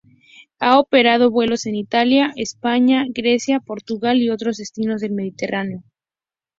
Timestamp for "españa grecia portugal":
2.35-4.17